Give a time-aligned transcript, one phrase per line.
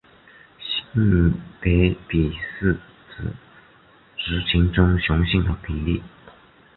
[0.57, 1.31] 性
[1.61, 2.75] 别比是
[3.15, 3.31] 指
[4.17, 6.01] 族群中雄性的比率。